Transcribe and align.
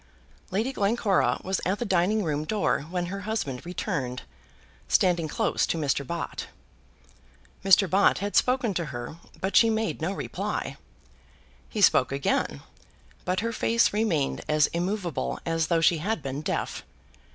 Lady 0.49 0.73
Glencora 0.73 1.39
was 1.43 1.61
at 1.63 1.77
the 1.77 1.85
dining 1.85 2.23
room 2.23 2.43
door 2.43 2.81
when 2.89 3.05
her 3.05 3.19
husband 3.19 3.63
returned, 3.67 4.23
standing 4.87 5.27
close 5.27 5.67
to 5.67 5.77
Mr. 5.77 6.01
Bott. 6.07 6.47
Mr. 7.63 7.87
Bott 7.87 8.17
had 8.17 8.35
spoken 8.35 8.73
to 8.73 8.85
her, 8.85 9.17
but 9.41 9.55
she 9.55 9.69
made 9.69 10.01
no 10.01 10.11
reply. 10.11 10.75
He 11.69 11.81
spoke 11.81 12.11
again, 12.11 12.61
but 13.25 13.41
her 13.41 13.53
face 13.53 13.93
remained 13.93 14.41
as 14.49 14.65
immovable 14.73 15.37
as 15.45 15.67
though 15.67 15.81
she 15.81 15.99
had 15.99 16.23
been 16.23 16.41
deaf. 16.41 16.81